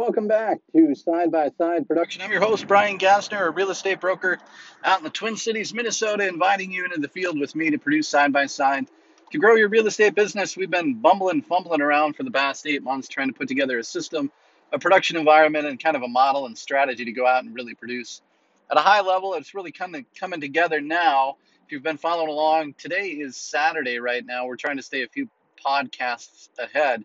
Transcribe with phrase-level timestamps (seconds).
[0.00, 2.22] Welcome back to Side by Side Production.
[2.22, 4.38] I'm your host, Brian Gassner, a real estate broker
[4.82, 8.08] out in the Twin Cities, Minnesota, inviting you into the field with me to produce
[8.08, 8.86] Side by Side.
[9.32, 12.82] To grow your real estate business, we've been bumbling, fumbling around for the past eight
[12.82, 14.32] months trying to put together a system,
[14.72, 17.74] a production environment, and kind of a model and strategy to go out and really
[17.74, 18.22] produce.
[18.70, 21.36] At a high level, it's really kind of coming together now.
[21.66, 24.46] If you've been following along, today is Saturday right now.
[24.46, 25.28] We're trying to stay a few
[25.62, 27.04] podcasts ahead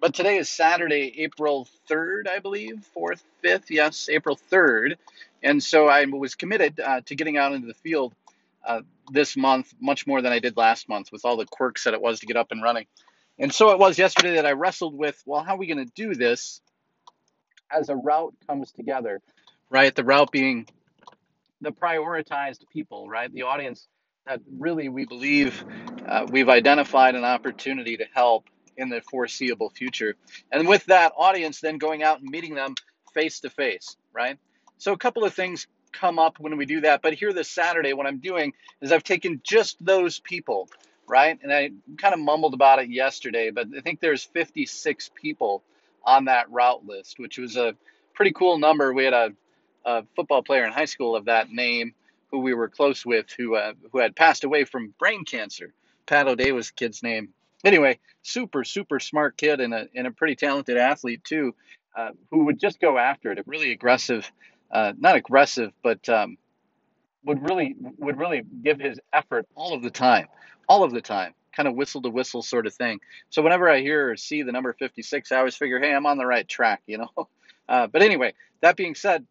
[0.00, 4.96] but today is Saturday, April 3rd, I believe, 4th, 5th, yes, April 3rd.
[5.42, 8.14] And so I was committed uh, to getting out into the field
[8.66, 11.94] uh, this month, much more than I did last month with all the quirks that
[11.94, 12.86] it was to get up and running.
[13.38, 15.92] And so it was yesterday that I wrestled with, well, how are we going to
[15.94, 16.60] do this
[17.70, 19.20] as a route comes together,
[19.70, 19.94] right?
[19.94, 20.66] The route being
[21.60, 23.32] the prioritized people, right?
[23.32, 23.88] The audience
[24.26, 25.64] that really we believe
[26.06, 28.44] uh, we've identified an opportunity to help
[28.76, 30.14] in the foreseeable future.
[30.50, 32.74] And with that audience, then going out and meeting them
[33.14, 34.38] face to face, right?
[34.78, 37.02] So a couple of things come up when we do that.
[37.02, 40.68] But here this Saturday, what I'm doing is I've taken just those people,
[41.06, 41.38] right?
[41.42, 45.62] And I kind of mumbled about it yesterday, but I think there's 56 people
[46.04, 47.74] on that route list, which was a
[48.14, 48.92] pretty cool number.
[48.92, 49.32] We had a,
[49.84, 51.94] a football player in high school of that name
[52.30, 55.74] who we were close with who uh, who had passed away from brain cancer.
[56.06, 57.28] Pat O'Day was the kid's name
[57.64, 61.54] anyway, super super smart kid and a and a pretty talented athlete too,
[61.96, 63.38] uh, who would just go after it.
[63.38, 64.30] A really aggressive,
[64.70, 66.36] uh, not aggressive, but um,
[67.24, 70.28] would really would really give his effort all of the time,
[70.68, 73.00] all of the time, kind of whistle to whistle sort of thing.
[73.30, 76.18] So whenever I hear or see the number 56, I always figure, hey, I'm on
[76.18, 77.10] the right track, you know.
[77.68, 79.24] Uh, but anyway, that being said,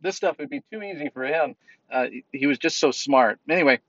[0.00, 1.56] this stuff would be too easy for him.
[1.90, 3.40] Uh, he was just so smart.
[3.50, 3.80] Anyway,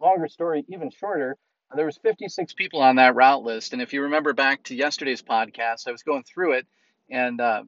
[0.00, 1.36] longer story, even shorter
[1.74, 3.72] there was 56 people on that route list.
[3.72, 6.66] And if you remember back to yesterday's podcast i was going through it.
[7.10, 7.64] And uh,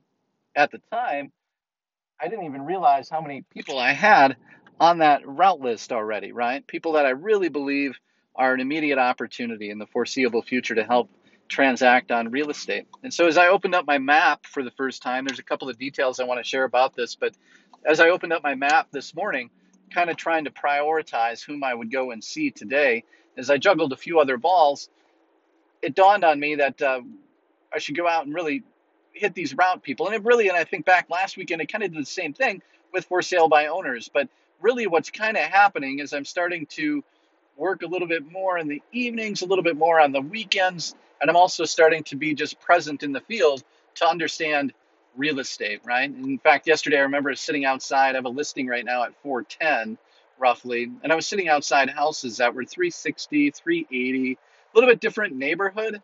[0.54, 1.32] at the time
[2.20, 4.36] i didn't even realize how many people i had
[4.80, 6.66] on that route list already right?
[6.66, 7.98] People that i really believe
[8.34, 11.08] are an immediate opportunity in the foreseeable future to help
[11.48, 12.86] transact on real estate.
[13.02, 15.68] And so as i opened up my map for the first time there's a couple
[15.68, 17.34] of details i want to share about this but
[17.86, 19.50] as i opened up my map this morning
[19.92, 23.04] kind of trying to prioritize whom i would go and see today
[23.36, 24.88] as I juggled a few other balls,
[25.82, 27.00] it dawned on me that uh,
[27.72, 28.62] I should go out and really
[29.12, 30.06] hit these route people.
[30.06, 32.32] And it really, and I think back last weekend, I kind of did the same
[32.32, 32.62] thing
[32.92, 34.10] with for sale by owners.
[34.12, 34.28] But
[34.60, 37.02] really, what's kind of happening is I'm starting to
[37.56, 40.94] work a little bit more in the evenings, a little bit more on the weekends,
[41.20, 43.62] and I'm also starting to be just present in the field
[43.96, 44.72] to understand
[45.16, 46.10] real estate, right?
[46.10, 48.10] In fact, yesterday I remember sitting outside.
[48.10, 49.96] I have a listing right now at 410
[50.38, 50.90] roughly.
[51.02, 54.36] And I was sitting outside houses that were 360, 380, a
[54.74, 56.00] little bit different neighborhood.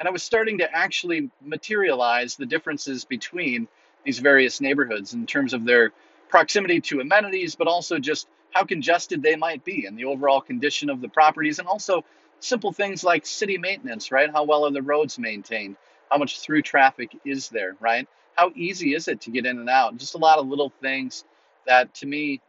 [0.00, 3.68] And I was starting to actually materialize the differences between
[4.04, 5.92] these various neighborhoods in terms of their
[6.28, 10.90] proximity to amenities, but also just how congested they might be and the overall condition
[10.90, 11.58] of the properties.
[11.58, 12.04] And also
[12.40, 14.30] simple things like city maintenance, right?
[14.30, 15.76] How well are the roads maintained?
[16.10, 18.06] How much through traffic is there, right?
[18.34, 19.96] How easy is it to get in and out?
[19.96, 21.24] Just a lot of little things
[21.66, 22.40] that to me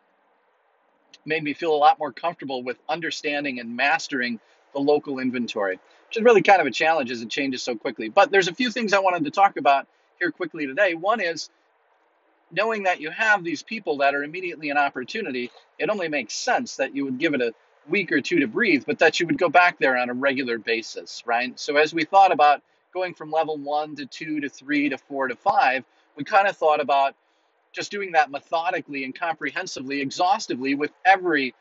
[1.25, 4.39] made me feel a lot more comfortable with understanding and mastering
[4.73, 8.09] the local inventory, which is really kind of a challenge as it changes so quickly.
[8.09, 9.87] But there's a few things I wanted to talk about
[10.19, 10.93] here quickly today.
[10.93, 11.49] One is
[12.51, 16.77] knowing that you have these people that are immediately an opportunity, it only makes sense
[16.77, 17.53] that you would give it a
[17.87, 20.57] week or two to breathe, but that you would go back there on a regular
[20.57, 21.59] basis, right?
[21.59, 22.61] So as we thought about
[22.93, 25.83] going from level one to two to three to four to five,
[26.15, 27.15] we kind of thought about
[27.75, 31.53] just doing that methodically and comprehensively, exhaustively with every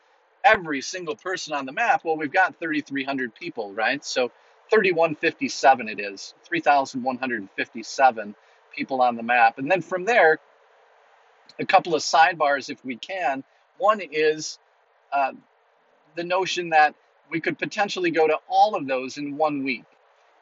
[0.43, 2.01] every single person on the map.
[2.05, 4.03] Well, we've got 3,300 people, right?
[4.05, 4.31] So
[4.69, 8.35] 3157 it is, 3,157
[8.75, 9.57] people on the map.
[9.57, 10.39] And then from there,
[11.59, 13.43] a couple of sidebars if we can.
[13.79, 14.59] One is
[15.11, 15.31] uh,
[16.15, 16.95] the notion that
[17.31, 19.83] we could potentially go to all of those in one week.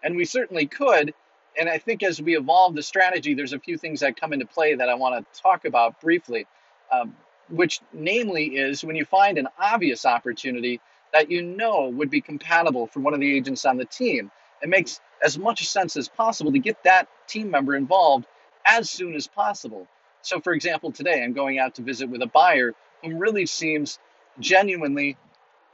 [0.03, 1.13] And we certainly could
[1.57, 4.45] and I think as we evolve the strategy, there's a few things that come into
[4.45, 6.47] play that I want to talk about briefly,
[6.91, 7.15] um,
[7.49, 10.79] which namely is when you find an obvious opportunity
[11.13, 14.31] that you know would be compatible for one of the agents on the team.
[14.61, 18.25] It makes as much sense as possible to get that team member involved
[18.65, 19.87] as soon as possible.
[20.21, 22.73] So, for example, today I'm going out to visit with a buyer
[23.03, 23.99] who really seems
[24.39, 25.17] genuinely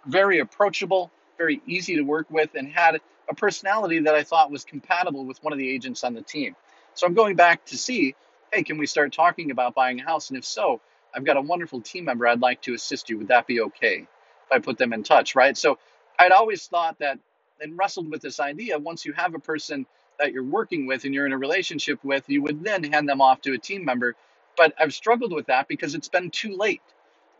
[0.05, 4.65] very approachable, very easy to work with, and had a personality that I thought was
[4.65, 6.55] compatible with one of the agents on the team.
[6.93, 8.15] So I'm going back to see,
[8.53, 10.29] hey, can we start talking about buying a house?
[10.29, 10.81] And if so,
[11.15, 13.17] I've got a wonderful team member I'd like to assist you.
[13.17, 14.05] Would that be okay
[14.45, 15.57] if I put them in touch, right?
[15.57, 15.79] So
[16.19, 17.17] I'd always thought that
[17.61, 19.85] and wrestled with this idea once you have a person
[20.19, 23.21] that you're working with and you're in a relationship with, you would then hand them
[23.21, 24.15] off to a team member.
[24.57, 26.81] But I've struggled with that because it's been too late.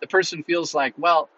[0.02, 1.30] The person feels like, well,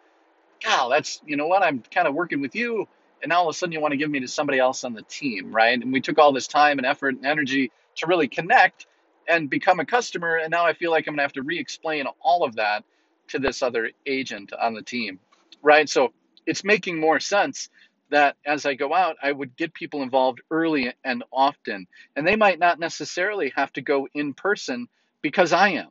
[0.62, 2.88] Cal, that's, you know what, I'm kind of working with you.
[3.24, 4.94] And now all of a sudden you want to give me to somebody else on
[4.96, 5.82] the team, right?
[5.82, 8.88] And we took all this time and effort and energy to really connect
[9.28, 10.38] and become a customer.
[10.38, 12.86] And now I feel like I'm going to have to re explain all of that
[13.30, 15.20] to this other agent on the team,
[15.64, 15.90] right?
[15.90, 16.14] So
[16.48, 17.70] it's making more sense
[18.12, 21.88] that as I go out, I would get people involved early and often.
[22.16, 24.88] And they might not necessarily have to go in person
[25.24, 25.90] because I am,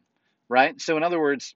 [0.49, 0.81] right?
[0.81, 1.55] So, in other words,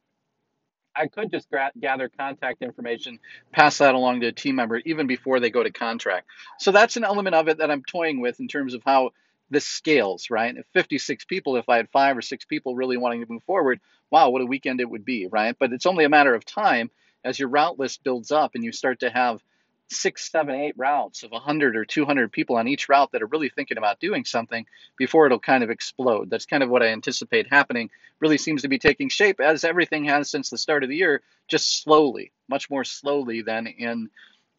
[0.97, 3.19] I could just gra- gather contact information,
[3.53, 6.27] pass that along to a team member even before they go to contract.
[6.61, 9.11] So that's an element of it that I'm toying with in terms of how
[9.51, 10.57] this scales, right?
[10.57, 13.81] If 56 people, if I had five or six people really wanting to move forward,
[14.11, 15.57] wow, what a weekend it would be, right?
[15.59, 16.91] But it's only a matter of time
[17.25, 19.43] as your route list builds up and you start to have
[19.89, 23.49] six, seven, eight routes of 100 or 200 people on each route that are really
[23.49, 24.67] thinking about doing something
[24.97, 26.31] before it'll kind of explode.
[26.31, 27.91] That's kind of what I anticipate happening.
[28.21, 31.23] Really seems to be taking shape as everything has since the start of the year,
[31.49, 34.11] just slowly, much more slowly than in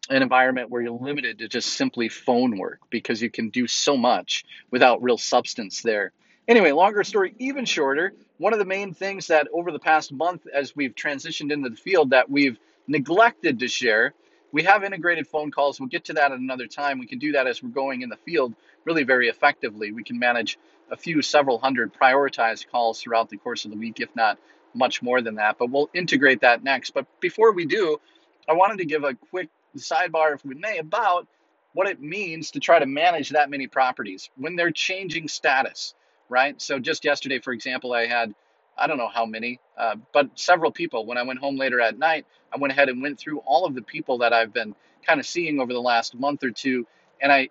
[0.10, 3.98] an environment where you're limited to just simply phone work because you can do so
[3.98, 6.12] much without real substance there.
[6.48, 8.14] Anyway, longer story, even shorter.
[8.38, 11.76] One of the main things that over the past month, as we've transitioned into the
[11.76, 14.14] field, that we've neglected to share
[14.56, 15.82] we have integrated phone calls.
[15.82, 16.98] We'll get to that at another time.
[16.98, 18.54] We can do that as we're going in the field
[18.86, 19.92] really very effectively.
[19.92, 20.58] We can manage
[20.90, 24.40] a few, several hundred prioritized calls throughout the course of the week, if not
[24.74, 25.58] much more than that.
[25.58, 26.92] But we'll integrate that next.
[26.92, 28.00] But before we do,
[28.48, 31.28] I wanted to give a quick sidebar, if we may, about
[31.74, 35.96] what it means to try to manage that many properties when they're changing status,
[36.30, 36.62] right?
[36.62, 38.34] So just yesterday, for example, I had
[38.78, 41.06] I don't know how many, uh, but several people.
[41.06, 43.76] When I went home later at night, I went ahead and went through all of
[43.76, 44.76] the people that I've been
[45.06, 46.86] kind of seeing over the last month or two,
[47.22, 47.50] and I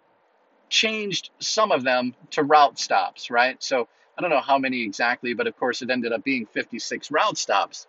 [0.69, 3.63] changed some of them to route stops, right?
[3.63, 7.11] So I don't know how many exactly, but of course it ended up being 56
[7.11, 7.87] route stops.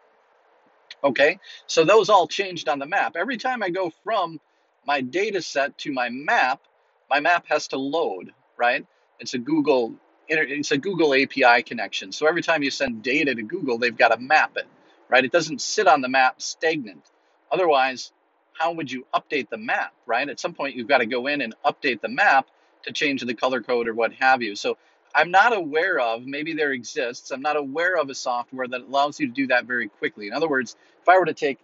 [1.04, 3.16] Okay, so those all changed on the map.
[3.16, 4.40] Every time I go from
[4.86, 6.62] my data set to my map,
[7.10, 8.86] my map has to load, right?
[9.20, 9.94] It's a Google
[10.28, 12.12] it's a Google API connection.
[12.12, 14.68] So every time you send data to Google, they've got to map it,
[15.10, 15.24] right?
[15.24, 17.04] It doesn't sit on the map stagnant.
[17.52, 18.12] Otherwise,
[18.54, 20.28] how would you update the map, right?
[20.28, 22.48] At some point, you've got to go in and update the map
[22.84, 24.56] to change the color code or what have you.
[24.56, 24.78] So
[25.14, 29.20] I'm not aware of, maybe there exists, I'm not aware of a software that allows
[29.20, 30.28] you to do that very quickly.
[30.28, 31.60] In other words, if I were to take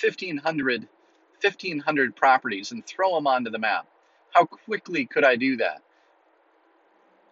[0.00, 0.88] 1,500,
[1.42, 3.86] 1,500 properties and throw them onto the map,
[4.30, 5.82] how quickly could I do that?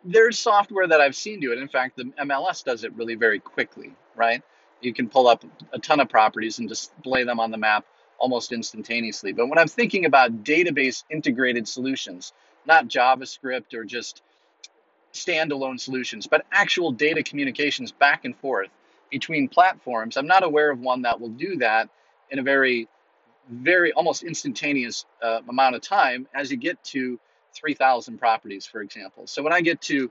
[0.06, 1.58] There's software that I've seen do it.
[1.58, 4.42] In fact, the MLS does it really very quickly, right?
[4.80, 7.84] You can pull up a ton of properties and display them on the map
[8.18, 9.32] almost instantaneously.
[9.32, 12.32] But when I'm thinking about database integrated solutions,
[12.66, 14.22] not JavaScript or just
[15.12, 18.68] standalone solutions, but actual data communications back and forth
[19.10, 21.88] between platforms, I'm not aware of one that will do that
[22.30, 22.88] in a very,
[23.50, 27.18] very almost instantaneous uh, amount of time as you get to
[27.56, 29.26] 3,000 properties, for example.
[29.26, 30.10] So when I get to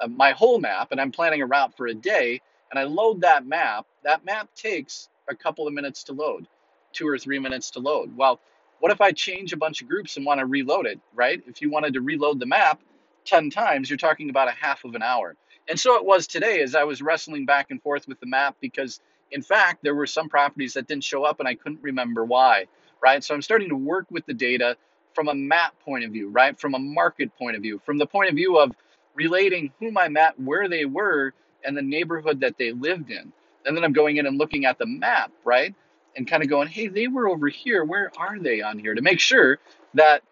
[0.00, 2.40] uh, my whole map and I'm planning a route for a day
[2.70, 6.46] and I load that map, that map takes a couple of minutes to load,
[6.92, 8.16] two or three minutes to load.
[8.16, 8.40] Well,
[8.80, 11.40] what if I change a bunch of groups and want to reload it, right?
[11.46, 12.80] If you wanted to reload the map
[13.26, 15.36] 10 times, you're talking about a half of an hour.
[15.68, 18.56] And so it was today as I was wrestling back and forth with the map
[18.60, 22.24] because, in fact, there were some properties that didn't show up and I couldn't remember
[22.24, 22.66] why,
[23.00, 23.22] right?
[23.22, 24.76] So I'm starting to work with the data
[25.14, 26.58] from a map point of view, right?
[26.58, 28.72] From a market point of view, from the point of view of
[29.14, 33.32] relating whom I met, where they were, and the neighborhood that they lived in.
[33.64, 35.74] And then I'm going in and looking at the map, right?
[36.16, 37.84] And kind of going, hey, they were over here.
[37.84, 38.94] Where are they on here?
[38.94, 39.58] To make sure
[39.94, 40.22] that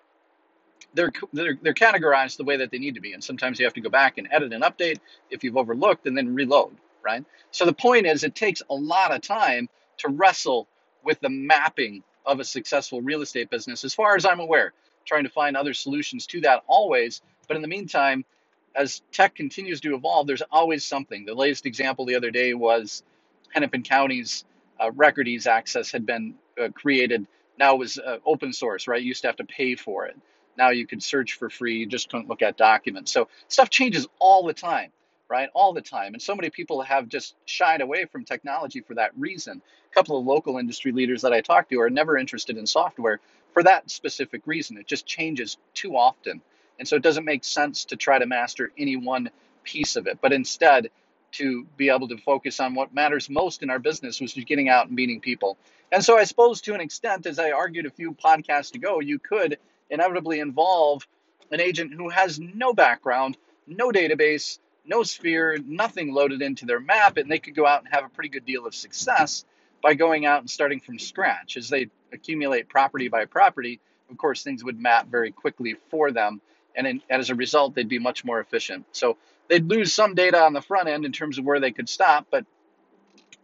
[0.94, 3.12] they're, they're, they're categorized the way that they need to be.
[3.12, 4.98] And sometimes you have to go back and edit and update
[5.30, 7.24] if you've overlooked and then reload, right?
[7.52, 9.68] So the point is, it takes a lot of time
[9.98, 10.66] to wrestle
[11.04, 14.72] with the mapping of a successful real estate business, as far as I'm aware.
[15.06, 17.22] Trying to find other solutions to that always.
[17.48, 18.24] But in the meantime,
[18.74, 21.24] as tech continues to evolve, there's always something.
[21.24, 23.02] The latest example the other day was
[23.52, 24.44] Hennepin County's
[24.78, 27.26] uh, record ease access had been uh, created.
[27.58, 29.00] Now it was uh, open source, right?
[29.00, 30.16] You used to have to pay for it.
[30.56, 31.78] Now you could search for free.
[31.78, 33.12] You just couldn't look at documents.
[33.12, 34.92] So stuff changes all the time
[35.30, 35.48] right?
[35.54, 36.12] All the time.
[36.12, 39.62] And so many people have just shied away from technology for that reason.
[39.90, 43.20] A couple of local industry leaders that I talk to are never interested in software
[43.54, 44.76] for that specific reason.
[44.76, 46.42] It just changes too often.
[46.78, 49.30] And so it doesn't make sense to try to master any one
[49.62, 50.90] piece of it, but instead
[51.32, 54.68] to be able to focus on what matters most in our business, which is getting
[54.68, 55.56] out and meeting people.
[55.92, 59.18] And so I suppose to an extent, as I argued a few podcasts ago, you
[59.18, 59.58] could
[59.90, 61.06] inevitably involve
[61.50, 67.16] an agent who has no background, no database, no sphere, nothing loaded into their map,
[67.16, 69.44] and they could go out and have a pretty good deal of success
[69.82, 71.56] by going out and starting from scratch.
[71.56, 76.40] As they accumulate property by property, of course, things would map very quickly for them,
[76.74, 78.84] and, in, and as a result, they'd be much more efficient.
[78.92, 79.16] So
[79.48, 82.26] they'd lose some data on the front end in terms of where they could stop,
[82.30, 82.44] but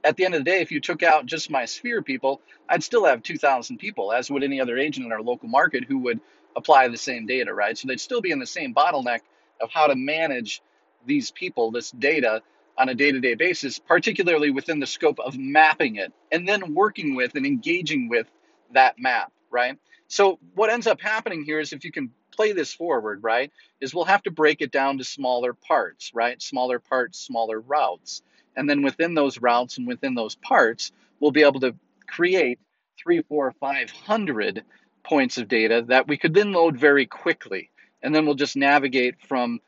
[0.04, 2.84] at the end of the day, if you took out just my sphere people, I'd
[2.84, 6.20] still have 2,000 people, as would any other agent in our local market who would
[6.54, 7.76] apply the same data, right?
[7.76, 9.20] So they'd still be in the same bottleneck
[9.60, 10.62] of how to manage
[11.06, 12.42] these people, this data
[12.78, 16.74] on a day to day basis, particularly within the scope of mapping it and then
[16.74, 18.26] working with and engaging with
[18.72, 19.78] that map, right?
[20.08, 23.94] So what ends up happening here is if you can play this forward, right, is
[23.94, 26.40] we'll have to break it down to smaller parts, right?
[26.40, 28.22] Smaller parts, smaller routes.
[28.56, 31.74] And then within those routes and within those parts, we'll be able to
[32.06, 32.58] create
[32.98, 34.64] three, four, five hundred
[35.02, 37.70] points of data that we could then load very quickly.
[38.02, 39.60] And then we'll just navigate from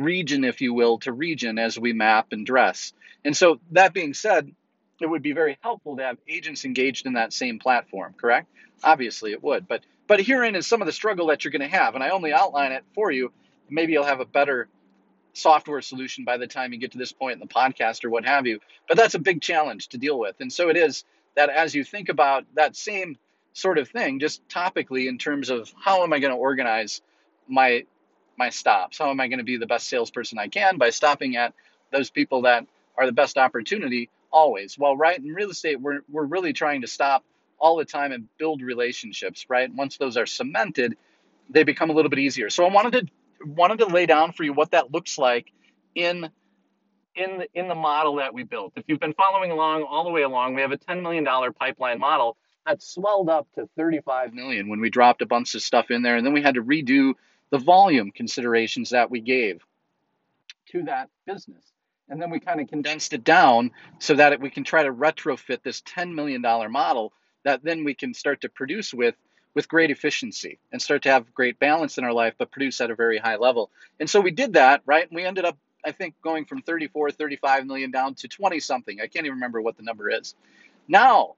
[0.00, 2.92] region, if you will, to region as we map and dress.
[3.24, 4.52] And so, that being said,
[5.00, 8.48] it would be very helpful to have agents engaged in that same platform, correct?
[8.82, 9.68] Obviously, it would.
[9.68, 12.10] But but herein is some of the struggle that you're going to have, and I
[12.10, 13.32] only outline it for you.
[13.68, 14.68] Maybe you'll have a better
[15.32, 18.24] software solution by the time you get to this point in the podcast or what
[18.24, 18.58] have you.
[18.88, 20.36] But that's a big challenge to deal with.
[20.40, 21.04] And so it is
[21.36, 23.16] that as you think about that same
[23.52, 27.02] sort of thing, just topically in terms of how am I going to organize
[27.48, 27.84] my
[28.40, 28.98] my stops?
[28.98, 31.52] How am I going to be the best salesperson I can by stopping at
[31.92, 32.66] those people that
[32.96, 34.78] are the best opportunity always?
[34.78, 37.22] Well, right in real estate, we're we're really trying to stop
[37.58, 39.72] all the time and build relationships, right?
[39.72, 40.96] Once those are cemented,
[41.50, 42.48] they become a little bit easier.
[42.48, 45.52] So I wanted to wanted to lay down for you what that looks like
[45.94, 46.30] in
[47.14, 48.72] in the, in the model that we built.
[48.76, 51.26] If you've been following along all the way along, we have a $10 million
[51.58, 55.90] pipeline model that swelled up to 35 million when we dropped a bunch of stuff
[55.90, 57.14] in there and then we had to redo
[57.50, 59.64] the volume considerations that we gave
[60.70, 61.64] to that business.
[62.08, 65.62] And then we kind of condensed it down so that we can try to retrofit
[65.62, 67.12] this $10 million model
[67.44, 69.14] that then we can start to produce with
[69.54, 72.90] with great efficiency and start to have great balance in our life, but produce at
[72.90, 73.70] a very high level.
[73.98, 75.02] And so we did that, right?
[75.08, 79.00] And we ended up, I think, going from 34, 35 million down to 20 something.
[79.00, 80.34] I can't even remember what the number is.
[80.86, 81.34] Now,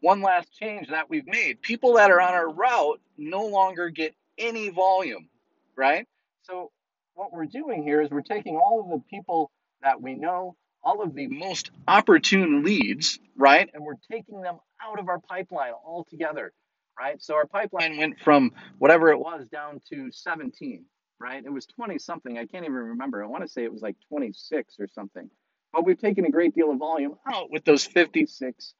[0.00, 4.14] one last change that we've made people that are on our route no longer get
[4.38, 5.28] any volume,
[5.76, 6.06] right?
[6.42, 6.70] So,
[7.14, 9.50] what we're doing here is we're taking all of the people
[9.82, 13.68] that we know, all of the most opportune leads, right?
[13.74, 16.52] And we're taking them out of our pipeline altogether
[16.98, 17.22] right?
[17.22, 20.84] So our pipeline went from whatever it was down to 17,
[21.20, 21.44] right?
[21.44, 22.38] It was 20 something.
[22.38, 23.22] I can't even remember.
[23.22, 25.30] I want to say it was like 26 or something.
[25.72, 28.74] But we've taken a great deal of volume out with those 56,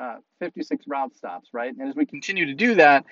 [0.00, 1.72] uh, 56 route stops, right?
[1.76, 3.04] And as we continue to do that,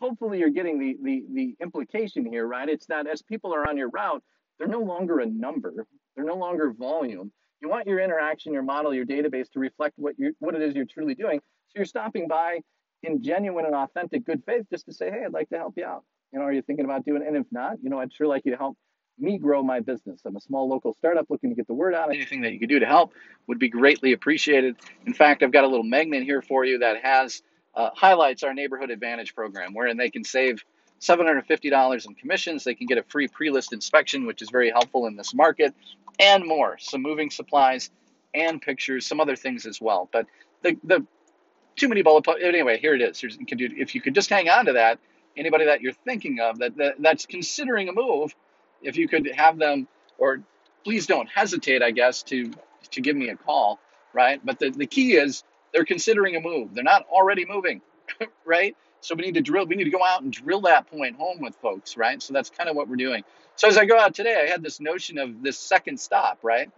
[0.00, 2.68] hopefully you're getting the, the, the implication here, right?
[2.68, 4.22] It's that as people are on your route,
[4.58, 5.86] they're no longer a number.
[6.14, 7.32] They're no longer volume.
[7.60, 10.74] You want your interaction, your model, your database to reflect what you what it is
[10.74, 11.40] you're truly doing.
[11.68, 12.60] So you're stopping by
[13.02, 15.84] in genuine and authentic good faith just to say, hey, I'd like to help you
[15.84, 16.04] out.
[16.32, 17.28] You know, are you thinking about doing it?
[17.28, 18.76] And if not, you know, I'd sure like you to help
[19.18, 20.20] me grow my business.
[20.26, 22.10] I'm a small local startup looking to get the word out.
[22.10, 23.12] Anything that you could do to help
[23.46, 24.76] would be greatly appreciated.
[25.06, 27.42] In fact, I've got a little magnet here for you that has
[27.76, 30.64] uh, highlights our neighborhood advantage program, wherein they can save
[31.00, 32.64] $750 in commissions.
[32.64, 35.74] They can get a free pre-list inspection, which is very helpful in this market,
[36.18, 36.78] and more.
[36.80, 37.90] Some moving supplies
[38.34, 40.08] and pictures, some other things as well.
[40.10, 40.26] But
[40.62, 41.06] the, the
[41.76, 42.42] too many bullet points.
[42.42, 43.20] Anyway, here it is.
[43.20, 44.98] Here's, if you could just hang on to that,
[45.36, 48.34] anybody that you're thinking of that, that that's considering a move,
[48.82, 49.86] if you could have them,
[50.18, 50.40] or
[50.84, 52.50] please don't hesitate, I guess, to
[52.92, 53.80] to give me a call,
[54.12, 54.40] right?
[54.44, 55.42] But the, the key is
[55.72, 56.74] they're considering a move.
[56.74, 57.82] They're not already moving,
[58.46, 58.76] right?
[59.00, 59.66] So we need to drill.
[59.66, 62.22] We need to go out and drill that point home with folks, right?
[62.22, 63.24] So that's kind of what we're doing.
[63.56, 66.70] So as I go out today, I had this notion of this second stop, right?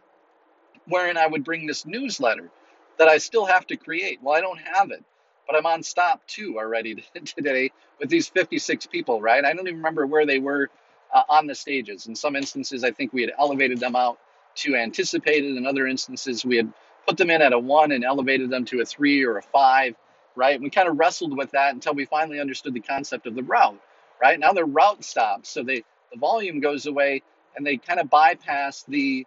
[0.87, 2.50] Wherein I would bring this newsletter
[2.99, 4.21] that I still have to create.
[4.23, 5.04] Well, I don't have it,
[5.47, 9.45] but I'm on stop two already today with these 56 people, right?
[9.45, 10.71] I don't even remember where they were
[11.14, 12.07] uh, on the stages.
[12.07, 14.18] In some instances, I think we had elevated them out
[14.57, 15.57] to anticipated.
[15.57, 16.73] In other instances, we had
[17.09, 19.97] put them in at a one and elevated them to a three or a five,
[20.37, 20.61] right?
[20.62, 23.81] We kind of wrestled with that until we finally understood the concept of the route,
[24.23, 24.41] right?
[24.41, 27.23] Now they're route stops, so they the volume goes away
[27.57, 29.27] and they kind of bypass the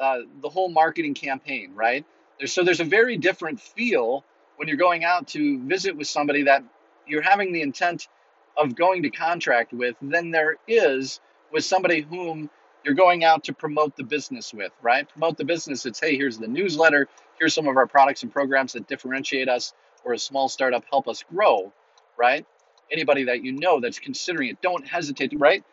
[0.00, 2.04] uh, the whole marketing campaign, right?
[2.38, 4.24] There's, so there's a very different feel
[4.56, 6.64] when you're going out to visit with somebody that
[7.06, 8.08] you're having the intent
[8.56, 11.20] of going to contract with than there is
[11.52, 12.50] with somebody whom
[12.84, 15.08] you're going out to promote the business with, right?
[15.08, 15.86] Promote the business.
[15.86, 17.08] It's, hey, here's the newsletter.
[17.38, 19.72] Here's some of our products and programs that differentiate us
[20.04, 21.72] or a small startup help us grow,
[22.18, 22.46] right?
[22.90, 25.64] anybody that you know that's considering it, don't hesitate, right?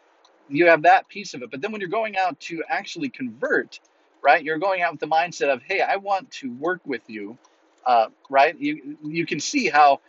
[0.49, 1.51] You have that piece of it.
[1.51, 3.79] But then when you're going out to actually convert,
[4.23, 7.37] right, you're going out with the mindset of, hey, I want to work with you,
[7.85, 8.59] uh, right?
[8.59, 10.01] You, you can see how,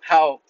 [0.00, 0.40] how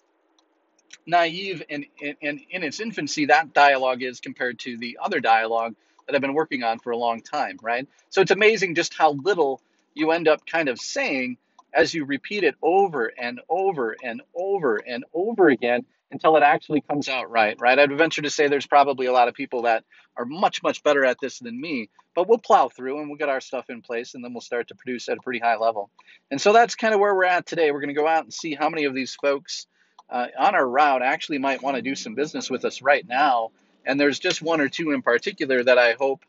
[1.05, 1.85] naive and,
[2.21, 5.75] and in its infancy that dialogue is compared to the other dialogue
[6.11, 7.87] that I've been working on for a long time, right?
[8.09, 9.61] So it's amazing just how little
[9.93, 11.37] you end up kind of saying
[11.73, 16.81] as you repeat it over and over and over and over again until it actually
[16.81, 17.79] comes out right, right?
[17.79, 19.85] I'd venture to say there's probably a lot of people that
[20.17, 23.29] are much, much better at this than me, but we'll plow through and we'll get
[23.29, 25.89] our stuff in place and then we'll start to produce at a pretty high level.
[26.29, 27.71] And so that's kind of where we're at today.
[27.71, 29.67] We're going to go out and see how many of these folks
[30.09, 33.51] uh, on our route actually might want to do some business with us right now.
[33.85, 36.21] And there's just one or two in particular that I hope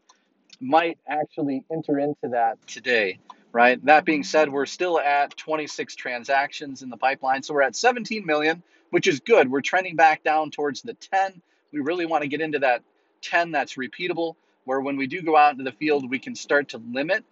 [0.61, 3.19] might actually enter into that today,
[3.53, 3.85] right?
[3.85, 7.43] That being said, we're still at 26 transactions in the pipeline.
[7.43, 9.51] So we're at 17 million, which is good.
[9.51, 11.43] We're trending back down towards the 10.
[11.73, 12.83] We really want to get into that
[13.23, 16.71] 10 that's repeatable, where when we do go out into the field, we can start
[16.71, 17.25] to limit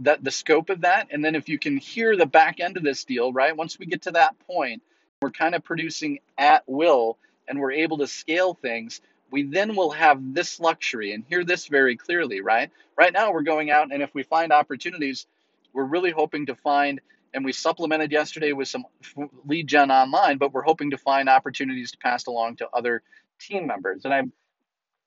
[0.00, 1.08] that the scope of that.
[1.10, 3.56] And then if you can hear the back end of this deal, right?
[3.56, 4.82] Once we get to that point,
[5.20, 9.90] we're kind of producing at will and we're able to scale things, we then will
[9.90, 12.70] have this luxury and hear this very clearly, right?
[12.96, 15.26] Right now, we're going out and if we find opportunities,
[15.72, 17.00] we're really hoping to find,
[17.34, 18.84] and we supplemented yesterday with some
[19.44, 23.02] lead gen online, but we're hoping to find opportunities to pass along to other
[23.38, 24.04] team members.
[24.04, 24.32] And I'm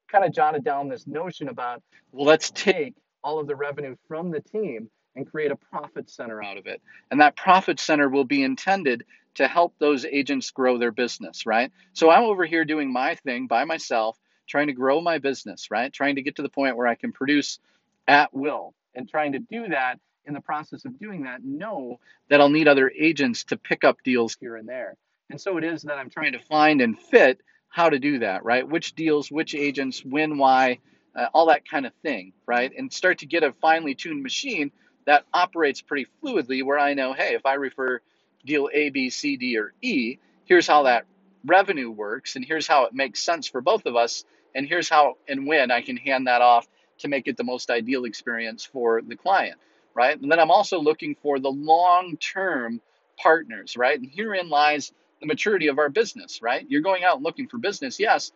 [0.07, 4.31] kind of jotted down this notion about well, let's take all of the revenue from
[4.31, 6.81] the team and create a profit center out of it.
[7.09, 9.03] And that profit center will be intended
[9.35, 11.71] to help those agents grow their business, right?
[11.93, 15.91] So I'm over here doing my thing by myself, trying to grow my business, right?
[15.91, 17.59] Trying to get to the point where I can produce
[18.07, 22.41] at will and trying to do that in the process of doing that, know that
[22.41, 24.95] I'll need other agents to pick up deals here and there.
[25.29, 28.43] And so it is that I'm trying to find and fit how to do that,
[28.43, 28.67] right?
[28.67, 30.79] Which deals, which agents, when, why,
[31.15, 32.71] uh, all that kind of thing, right?
[32.77, 34.71] And start to get a finely tuned machine
[35.05, 38.01] that operates pretty fluidly where I know, hey, if I refer
[38.45, 41.05] deal A, B, C, D, or E, here's how that
[41.45, 44.23] revenue works, and here's how it makes sense for both of us,
[44.53, 46.67] and here's how and when I can hand that off
[46.99, 49.59] to make it the most ideal experience for the client,
[49.93, 50.19] right?
[50.19, 52.81] And then I'm also looking for the long term
[53.17, 53.99] partners, right?
[53.99, 56.65] And herein lies the maturity of our business, right?
[56.67, 58.31] You're going out looking for business, yes,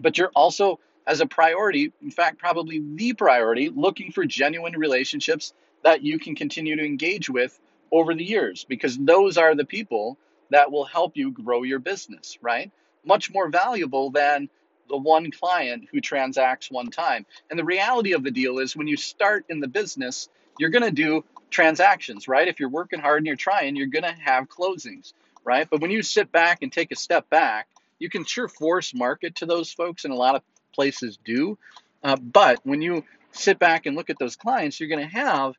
[0.00, 5.54] but you're also as a priority, in fact, probably the priority, looking for genuine relationships
[5.82, 7.58] that you can continue to engage with
[7.92, 10.18] over the years because those are the people
[10.50, 12.70] that will help you grow your business, right?
[13.04, 14.48] Much more valuable than
[14.88, 17.26] the one client who transacts one time.
[17.50, 20.84] And the reality of the deal is when you start in the business, you're going
[20.84, 22.48] to do transactions, right?
[22.48, 25.12] If you're working hard and you're trying, you're going to have closings,
[25.44, 25.68] right?
[25.70, 29.36] But when you sit back and take a step back, you can sure force market
[29.36, 31.58] to those folks, and a lot of places do.
[32.02, 35.54] Uh, but when you sit back and look at those clients, you're going to have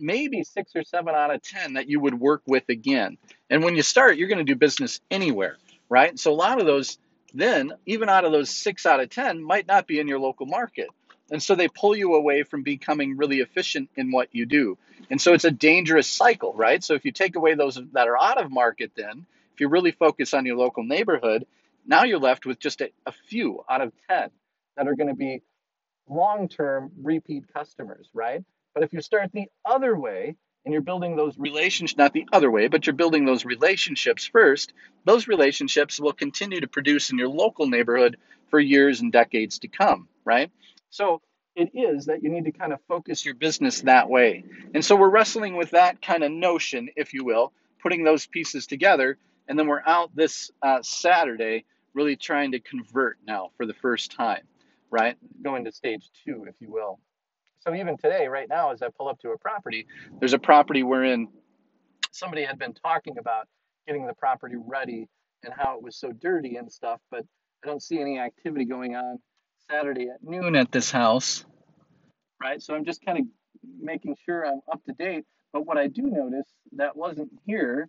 [0.00, 3.18] maybe six or seven out of 10 that you would work with again.
[3.48, 5.56] And when you start, you're going to do business anywhere,
[5.88, 6.18] right?
[6.18, 6.98] So a lot of those,
[7.34, 10.46] then, even out of those six out of 10, might not be in your local
[10.46, 10.88] market.
[11.30, 14.78] And so they pull you away from becoming really efficient in what you do.
[15.10, 16.82] And so it's a dangerous cycle, right?
[16.82, 19.92] So if you take away those that are out of market, then, if you really
[19.92, 21.46] focus on your local neighborhood,
[21.86, 24.30] now you're left with just a, a few out of 10
[24.76, 25.42] that are going to be
[26.08, 28.42] long term repeat customers, right?
[28.74, 32.50] But if you start the other way and you're building those relationships, not the other
[32.50, 34.72] way, but you're building those relationships first,
[35.04, 38.16] those relationships will continue to produce in your local neighborhood
[38.48, 40.50] for years and decades to come, right?
[40.90, 41.20] So
[41.56, 44.44] it is that you need to kind of focus your business that way.
[44.74, 47.52] And so we're wrestling with that kind of notion, if you will,
[47.82, 49.18] putting those pieces together.
[49.48, 54.12] And then we're out this uh, Saturday really trying to convert now for the first
[54.12, 54.42] time,
[54.90, 55.16] right?
[55.42, 57.00] Going to stage two, if you will.
[57.60, 59.86] So even today, right now, as I pull up to a property,
[60.18, 61.28] there's a property wherein
[62.10, 63.46] somebody had been talking about
[63.86, 65.08] getting the property ready
[65.44, 67.24] and how it was so dirty and stuff, but
[67.64, 69.18] I don't see any activity going on
[69.70, 71.44] Saturday at noon at this house,
[72.42, 72.62] right?
[72.62, 73.24] So I'm just kind of
[73.80, 75.24] making sure I'm up to date.
[75.52, 76.46] But what I do notice
[76.76, 77.88] that wasn't here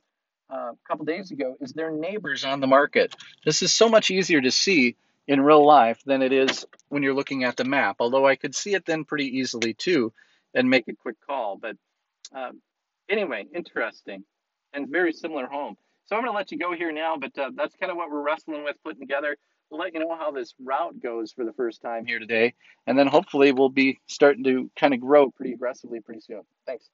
[0.51, 3.15] uh, a couple days ago is their neighbors on the market.
[3.45, 4.95] This is so much easier to see
[5.27, 7.97] in real life than it is when you're looking at the map.
[7.99, 10.13] Although I could see it then pretty easily too
[10.53, 11.57] and make a quick call.
[11.57, 11.77] But
[12.33, 12.61] um,
[13.09, 14.23] anyway, interesting
[14.73, 15.77] and very similar home.
[16.05, 18.11] So I'm going to let you go here now, but uh, that's kind of what
[18.11, 19.37] we're wrestling with putting together.
[19.69, 22.53] We'll let you know how this route goes for the first time here today.
[22.85, 26.41] And then hopefully we'll be starting to kind of grow pretty aggressively pretty soon.
[26.65, 26.89] Thanks.